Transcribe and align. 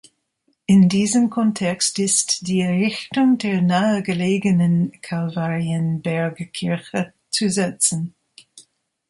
In 0.65 0.89
diesen 0.89 1.29
Kontext 1.29 1.99
ist 1.99 2.47
die 2.47 2.61
Errichtung 2.61 3.37
der 3.37 3.61
nahegelegenen 3.61 4.91
Kalvarienberg-Kirche 5.03 7.13
zu 7.29 7.49
setzen. 7.51 8.15